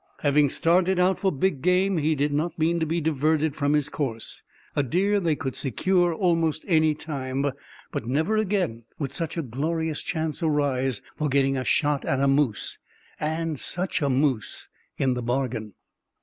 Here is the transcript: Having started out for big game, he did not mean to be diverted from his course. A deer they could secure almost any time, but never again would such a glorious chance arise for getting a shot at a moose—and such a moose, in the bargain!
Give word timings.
Having 0.21 0.49
started 0.49 0.97
out 0.97 1.19
for 1.19 1.31
big 1.31 1.61
game, 1.61 1.97
he 1.99 2.15
did 2.15 2.33
not 2.33 2.57
mean 2.57 2.79
to 2.79 2.87
be 2.87 2.99
diverted 2.99 3.55
from 3.55 3.73
his 3.73 3.87
course. 3.87 4.41
A 4.75 4.81
deer 4.81 5.19
they 5.19 5.35
could 5.35 5.53
secure 5.53 6.11
almost 6.11 6.65
any 6.67 6.95
time, 6.95 7.51
but 7.91 8.07
never 8.07 8.35
again 8.35 8.85
would 8.97 9.11
such 9.11 9.37
a 9.37 9.43
glorious 9.43 10.01
chance 10.01 10.41
arise 10.41 11.03
for 11.15 11.29
getting 11.29 11.55
a 11.55 11.63
shot 11.63 12.03
at 12.03 12.19
a 12.19 12.27
moose—and 12.27 13.59
such 13.59 14.01
a 14.01 14.09
moose, 14.09 14.69
in 14.97 15.13
the 15.13 15.21
bargain! 15.21 15.75